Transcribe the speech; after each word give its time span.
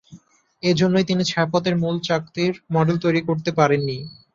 এজন্যই 0.63 1.05
তিনি 1.05 1.23
ছায়াপথের 1.25 1.75
মূল 1.77 1.95
চাকতির 2.07 2.53
মডেল 2.73 2.97
তৈরি 3.03 3.21
করতে 3.27 3.49
পারেননি। 3.59 3.97